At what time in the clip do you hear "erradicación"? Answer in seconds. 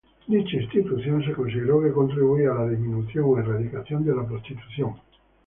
3.37-4.03